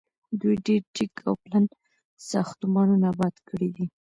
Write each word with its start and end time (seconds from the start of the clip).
دوی 0.39 0.55
ډیر 0.67 0.81
جګ 0.95 1.11
او 1.27 1.33
پلن 1.43 1.65
ساختمانونه 2.29 3.05
اباد 3.13 3.35
کړي 3.47 3.69
دي. 3.75 3.85